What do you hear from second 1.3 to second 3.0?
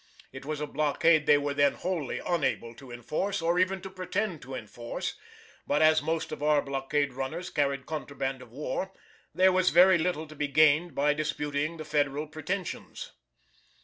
were then wholly unable to